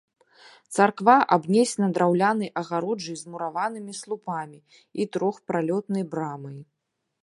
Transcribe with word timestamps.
Царква 0.77 1.17
абнесена 1.37 1.89
драўлянай 1.99 2.49
агароджай 2.63 3.15
з 3.23 3.35
мураванымі 3.35 3.93
слупамі 4.01 4.59
і 5.03 5.11
трохпралётнай 5.17 6.03
брамай. 6.15 6.57